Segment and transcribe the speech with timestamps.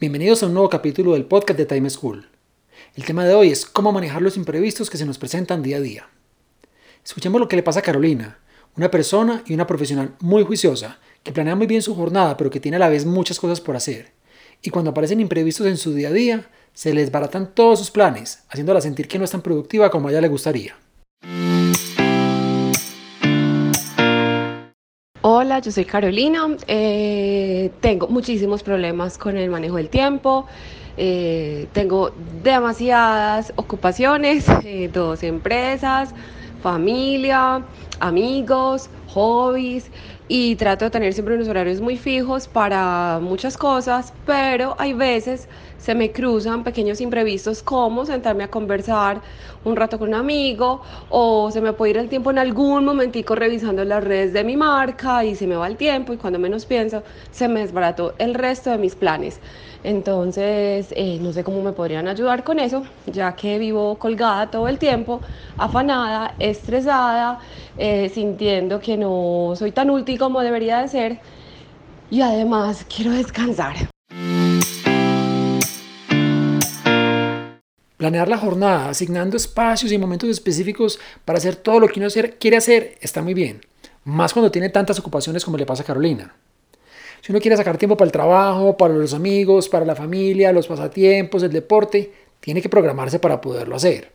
[0.00, 2.26] Bienvenidos a un nuevo capítulo del podcast de Time School.
[2.96, 5.80] El tema de hoy es cómo manejar los imprevistos que se nos presentan día a
[5.80, 6.08] día.
[7.04, 8.40] Escuchemos lo que le pasa a Carolina,
[8.76, 12.58] una persona y una profesional muy juiciosa, que planea muy bien su jornada pero que
[12.58, 14.12] tiene a la vez muchas cosas por hacer.
[14.62, 18.42] Y cuando aparecen imprevistos en su día a día, se les baratan todos sus planes,
[18.48, 20.76] haciéndola sentir que no es tan productiva como a ella le gustaría.
[25.44, 26.46] Hola, yo soy Carolina.
[26.66, 30.46] Eh, tengo muchísimos problemas con el manejo del tiempo.
[30.96, 36.14] Eh, tengo demasiadas ocupaciones, eh, dos empresas,
[36.62, 37.62] familia,
[38.00, 39.90] amigos, hobbies
[40.26, 45.48] y trato de tener siempre unos horarios muy fijos para muchas cosas, pero hay veces
[45.76, 49.20] se me cruzan pequeños imprevistos como sentarme a conversar
[49.64, 53.34] un rato con un amigo o se me puede ir el tiempo en algún momentico
[53.34, 56.64] revisando las redes de mi marca y se me va el tiempo y cuando menos
[56.64, 59.40] pienso se me desbarató el resto de mis planes.
[59.84, 64.66] Entonces, eh, no sé cómo me podrían ayudar con eso, ya que vivo colgada todo
[64.66, 65.20] el tiempo,
[65.58, 67.38] afanada, estresada,
[67.76, 71.18] eh, sintiendo que no soy tan útil como debería de ser
[72.10, 73.74] y además quiero descansar.
[77.98, 82.56] Planear la jornada, asignando espacios y momentos específicos para hacer todo lo que uno quiere
[82.56, 83.60] hacer, está muy bien.
[84.04, 86.34] Más cuando tiene tantas ocupaciones como le pasa a Carolina.
[87.24, 90.66] Si uno quiere sacar tiempo para el trabajo, para los amigos, para la familia, los
[90.66, 94.10] pasatiempos, el deporte, tiene que programarse para poderlo hacer.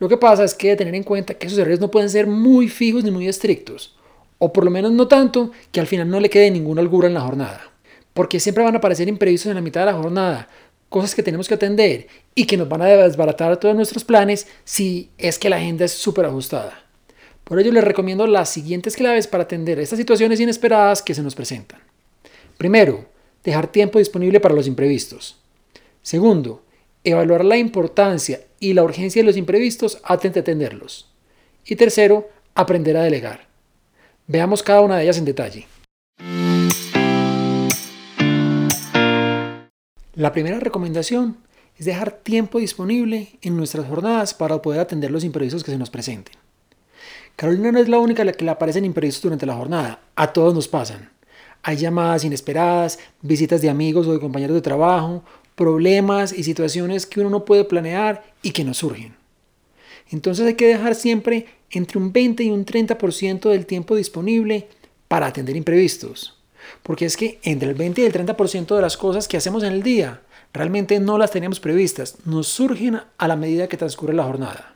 [0.00, 2.66] Lo que pasa es que tener en cuenta que esos errores no pueden ser muy
[2.66, 3.96] fijos ni muy estrictos,
[4.38, 7.14] o por lo menos no tanto que al final no le quede ninguna holgura en
[7.14, 7.70] la jornada,
[8.14, 10.48] porque siempre van a aparecer imprevistos en la mitad de la jornada,
[10.88, 15.10] cosas que tenemos que atender y que nos van a desbaratar todos nuestros planes si
[15.18, 16.82] es que la agenda es súper ajustada.
[17.44, 21.36] Por ello les recomiendo las siguientes claves para atender estas situaciones inesperadas que se nos
[21.36, 21.87] presentan.
[22.58, 23.06] Primero,
[23.44, 25.40] dejar tiempo disponible para los imprevistos.
[26.02, 26.64] Segundo,
[27.04, 31.08] evaluar la importancia y la urgencia de los imprevistos antes de atenderlos.
[31.64, 33.46] Y tercero, aprender a delegar.
[34.26, 35.68] Veamos cada una de ellas en detalle.
[40.16, 41.36] La primera recomendación
[41.76, 45.90] es dejar tiempo disponible en nuestras jornadas para poder atender los imprevistos que se nos
[45.90, 46.34] presenten.
[47.36, 50.32] Carolina no es la única a la que le aparecen imprevistos durante la jornada, a
[50.32, 51.17] todos nos pasan.
[51.62, 55.22] Hay llamadas inesperadas, visitas de amigos o de compañeros de trabajo,
[55.54, 59.16] problemas y situaciones que uno no puede planear y que nos surgen.
[60.10, 64.68] Entonces hay que dejar siempre entre un 20 y un 30% del tiempo disponible
[65.08, 66.38] para atender imprevistos.
[66.82, 69.72] Porque es que entre el 20 y el 30% de las cosas que hacemos en
[69.72, 74.24] el día realmente no las teníamos previstas, nos surgen a la medida que transcurre la
[74.24, 74.74] jornada.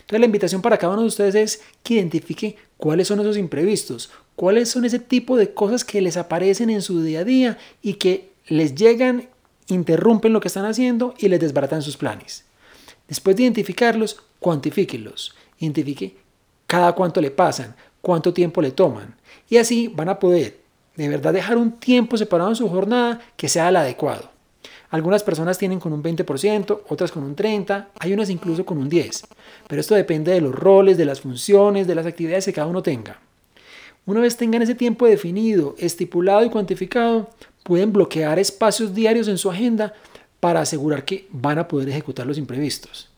[0.00, 4.10] Entonces la invitación para cada uno de ustedes es que identifique cuáles son esos imprevistos,
[4.36, 7.94] cuáles son ese tipo de cosas que les aparecen en su día a día y
[7.94, 9.28] que les llegan,
[9.68, 12.44] interrumpen lo que están haciendo y les desbaratan sus planes.
[13.08, 15.34] Después de identificarlos, cuantifíquenlos.
[15.58, 16.16] Identifique
[16.66, 19.16] cada cuánto le pasan, cuánto tiempo le toman.
[19.48, 20.58] Y así van a poder
[20.96, 24.30] de verdad dejar un tiempo separado en su jornada que sea el adecuado.
[24.90, 28.90] Algunas personas tienen con un 20%, otras con un 30%, hay unas incluso con un
[28.90, 29.24] 10%.
[29.66, 32.82] Pero esto depende de los roles, de las funciones, de las actividades que cada uno
[32.82, 33.20] tenga.
[34.06, 37.28] Una vez tengan ese tiempo definido, estipulado y cuantificado,
[37.64, 39.94] pueden bloquear espacios diarios en su agenda
[40.38, 43.10] para asegurar que van a poder ejecutar los imprevistos.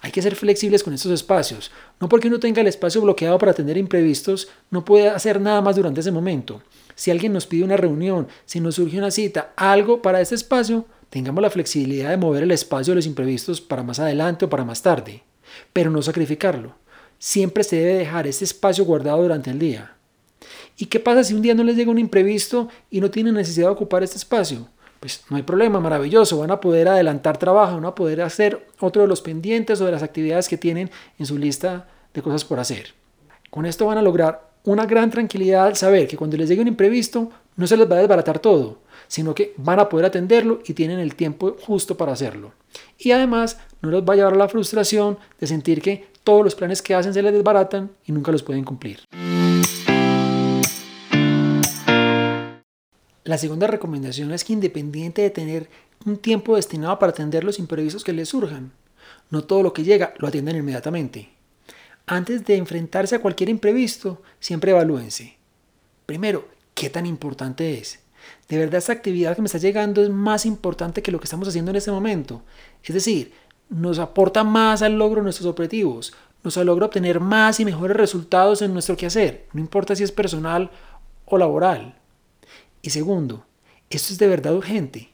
[0.00, 1.70] Hay que ser flexibles con estos espacios.
[2.00, 5.76] No porque uno tenga el espacio bloqueado para atender imprevistos, no puede hacer nada más
[5.76, 6.62] durante ese momento.
[6.94, 10.86] Si alguien nos pide una reunión, si nos surge una cita, algo para ese espacio,
[11.10, 14.64] tengamos la flexibilidad de mover el espacio de los imprevistos para más adelante o para
[14.64, 15.24] más tarde,
[15.74, 16.74] pero no sacrificarlo.
[17.18, 19.92] Siempre se debe dejar ese espacio guardado durante el día.
[20.78, 23.68] ¿Y qué pasa si un día no les llega un imprevisto y no tienen necesidad
[23.68, 24.68] de ocupar este espacio?
[25.00, 29.02] Pues no hay problema, maravilloso, van a poder adelantar trabajo, van a poder hacer otro
[29.02, 32.58] de los pendientes o de las actividades que tienen en su lista de cosas por
[32.58, 32.94] hacer.
[33.50, 36.68] Con esto van a lograr una gran tranquilidad al saber que cuando les llegue un
[36.68, 40.74] imprevisto no se les va a desbaratar todo, sino que van a poder atenderlo y
[40.74, 42.52] tienen el tiempo justo para hacerlo.
[42.98, 46.54] Y además no les va a llevar a la frustración de sentir que todos los
[46.54, 49.00] planes que hacen se les desbaratan y nunca los pueden cumplir.
[53.26, 55.68] La segunda recomendación es que independiente de tener
[56.04, 58.70] un tiempo destinado para atender los imprevistos que les surjan,
[59.30, 61.30] no todo lo que llega lo atienden inmediatamente.
[62.06, 65.38] Antes de enfrentarse a cualquier imprevisto, siempre evalúense.
[66.06, 67.98] Primero, ¿qué tan importante es?
[68.48, 71.48] ¿De verdad esta actividad que me está llegando es más importante que lo que estamos
[71.48, 72.44] haciendo en este momento?
[72.84, 73.32] Es decir,
[73.68, 76.14] nos aporta más al logro de nuestros objetivos,
[76.44, 80.70] nos logra obtener más y mejores resultados en nuestro quehacer, no importa si es personal
[81.24, 81.96] o laboral.
[82.86, 83.44] Y segundo,
[83.90, 85.10] esto es de verdad urgente.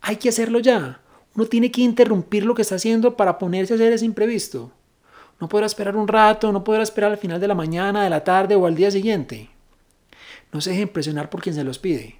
[0.00, 1.02] Hay que hacerlo ya.
[1.34, 4.72] Uno tiene que interrumpir lo que está haciendo para ponerse a hacer ese imprevisto.
[5.38, 8.24] No podrá esperar un rato, no podrá esperar al final de la mañana, de la
[8.24, 9.50] tarde o al día siguiente.
[10.50, 12.16] No se dejen presionar por quien se los pide.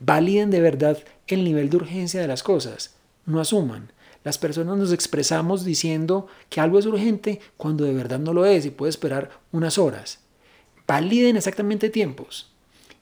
[0.00, 0.98] Validen de verdad
[1.28, 2.96] el nivel de urgencia de las cosas.
[3.26, 3.92] No asuman.
[4.24, 8.66] Las personas nos expresamos diciendo que algo es urgente cuando de verdad no lo es
[8.66, 10.18] y puede esperar unas horas.
[10.88, 12.50] Validen exactamente tiempos.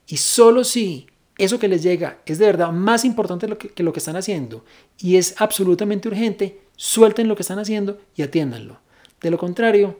[0.05, 1.07] Y solo si
[1.37, 4.63] eso que les llega es de verdad más importante que, lo que están haciendo
[4.99, 8.79] y es absolutamente urgente, suelten lo que están haciendo y atiéndanlo.
[9.21, 9.99] De lo contrario,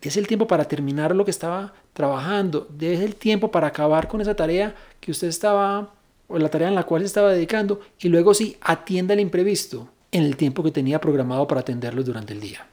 [0.00, 4.20] es el tiempo para terminar lo que estaba trabajando, es el tiempo para acabar con
[4.20, 5.94] esa tarea que usted estaba,
[6.26, 9.88] o la tarea en la cual se estaba dedicando, y luego sí, atienda el imprevisto
[10.10, 12.66] en el tiempo que tenía programado para atenderlos durante el día.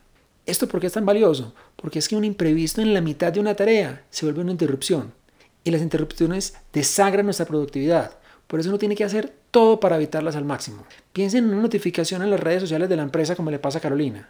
[0.45, 1.53] ¿Esto por qué es tan valioso?
[1.75, 5.19] Porque es que un imprevisto en la mitad de una tarea se vuelve una interrupción
[5.63, 8.17] y las interrupciones desagran nuestra productividad.
[8.47, 10.85] Por eso uno tiene que hacer todo para evitarlas al máximo.
[11.13, 13.81] Piensen en una notificación en las redes sociales de la empresa como le pasa a
[13.81, 14.29] Carolina.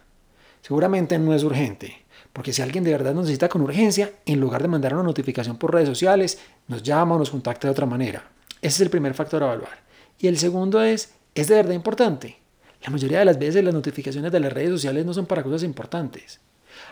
[0.62, 4.62] Seguramente no es urgente, porque si alguien de verdad nos necesita con urgencia, en lugar
[4.62, 6.38] de mandar una notificación por redes sociales,
[6.68, 8.30] nos llama o nos contacta de otra manera.
[8.60, 9.78] Ese es el primer factor a evaluar.
[10.18, 12.36] Y el segundo es, ¿es de verdad importante?
[12.82, 15.62] La mayoría de las veces las notificaciones de las redes sociales no son para cosas
[15.62, 16.40] importantes.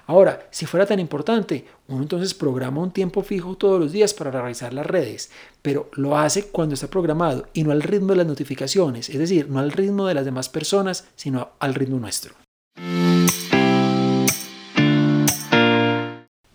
[0.07, 4.31] Ahora, si fuera tan importante, uno entonces programa un tiempo fijo todos los días para
[4.31, 5.31] revisar las redes,
[5.63, 9.49] pero lo hace cuando está programado y no al ritmo de las notificaciones, es decir,
[9.49, 12.35] no al ritmo de las demás personas, sino al ritmo nuestro.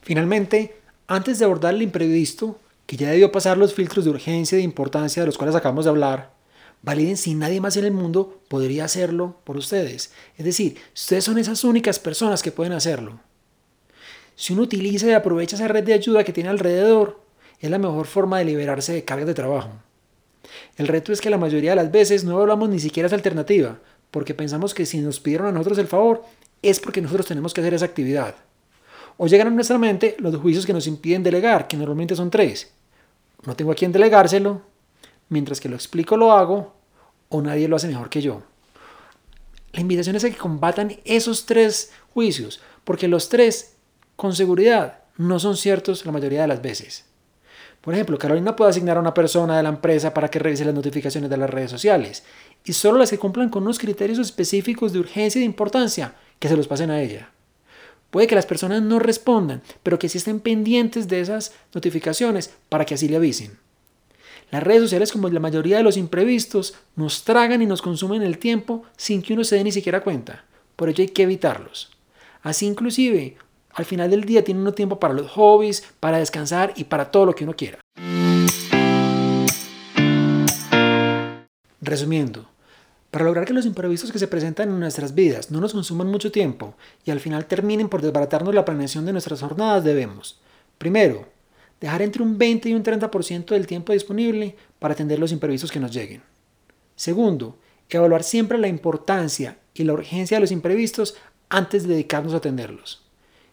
[0.02, 0.76] Finalmente,
[1.08, 4.66] antes de abordar el imprevisto, que ya debió pasar los filtros de urgencia y de
[4.66, 6.33] importancia de los cuales acabamos de hablar,
[6.84, 10.12] validen si nadie más en el mundo podría hacerlo por ustedes.
[10.38, 13.20] Es decir, ustedes son esas únicas personas que pueden hacerlo.
[14.36, 17.22] Si uno utiliza y aprovecha esa red de ayuda que tiene alrededor,
[17.60, 19.70] es la mejor forma de liberarse de cargas de trabajo.
[20.76, 23.80] El reto es que la mayoría de las veces no hablamos ni siquiera esa alternativa,
[24.12, 26.24] porque pensamos que si nos pidieron a nosotros el favor,
[26.62, 28.36] es porque nosotros tenemos que hacer esa actividad.
[29.18, 32.72] O llegan a nuestra mente los juicios que nos impiden delegar, que normalmente son tres.
[33.46, 34.62] No tengo a quién delegárselo,
[35.30, 36.74] mientras que lo explico lo hago,
[37.30, 38.44] o nadie lo hace mejor que yo.
[39.72, 43.76] La invitación es a que combatan esos tres juicios, porque los tres,
[44.16, 47.06] con seguridad, no son ciertos la mayoría de las veces.
[47.82, 50.74] Por ejemplo, Carolina puede asignar a una persona de la empresa para que revise las
[50.74, 52.24] notificaciones de las redes sociales,
[52.64, 56.48] y solo las que cumplan con unos criterios específicos de urgencia y de importancia, que
[56.48, 57.32] se los pasen a ella.
[58.10, 62.86] Puede que las personas no respondan, pero que sí estén pendientes de esas notificaciones para
[62.86, 63.58] que así le avisen.
[64.54, 68.38] Las redes sociales, como la mayoría de los imprevistos, nos tragan y nos consumen el
[68.38, 70.46] tiempo sin que uno se dé ni siquiera cuenta.
[70.76, 71.90] Por ello hay que evitarlos.
[72.44, 73.36] Así inclusive,
[73.72, 77.26] al final del día tiene uno tiempo para los hobbies, para descansar y para todo
[77.26, 77.80] lo que uno quiera.
[81.82, 82.48] Resumiendo,
[83.10, 86.32] para lograr que los imprevistos que se presentan en nuestras vidas no nos consuman mucho
[86.32, 90.40] tiempo y al final terminen por desbaratarnos la planeación de nuestras jornadas, debemos,
[90.78, 91.33] primero,
[91.84, 95.82] dejar entre un 20 y un 30% del tiempo disponible para atender los imprevistos que
[95.82, 96.24] nos lleguen.
[96.96, 97.58] Segundo,
[97.90, 101.16] evaluar siempre la importancia y la urgencia de los imprevistos
[101.50, 103.04] antes de dedicarnos a atenderlos.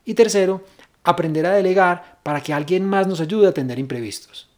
[0.04, 0.62] Y tercero,
[1.02, 4.48] aprender a delegar para que alguien más nos ayude a atender imprevistos.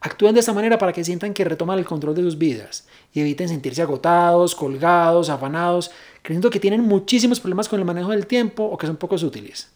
[0.00, 3.20] Actúen de esta manera para que sientan que retoman el control de sus vidas y
[3.20, 8.64] eviten sentirse agotados, colgados, afanados, creyendo que tienen muchísimos problemas con el manejo del tiempo
[8.64, 9.72] o que son pocos útiles.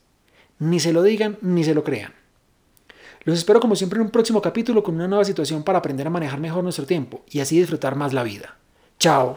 [0.59, 2.17] Ni se lo digan ni se lo crean.
[3.28, 6.08] Los espero como siempre en un próximo capítulo con una nueva situación para aprender a
[6.08, 8.56] manejar mejor nuestro tiempo y así disfrutar más la vida.
[8.99, 9.37] Chao.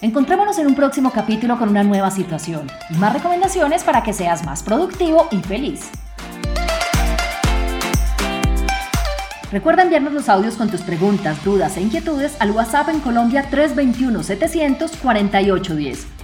[0.00, 4.44] Encontrémonos en un próximo capítulo con una nueva situación y más recomendaciones para que seas
[4.44, 5.92] más productivo y feliz.
[9.52, 14.24] Recuerda enviarnos los audios con tus preguntas, dudas e inquietudes al WhatsApp en Colombia 321
[14.24, 16.23] 700 4810